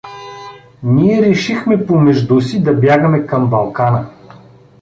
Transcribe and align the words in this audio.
Ние 0.83 1.21
решихме 1.21 1.85
помежду 1.87 2.41
си 2.41 2.63
да 2.63 2.73
бягаме 2.73 3.25
към 3.25 3.49
Балкана. 3.49 4.09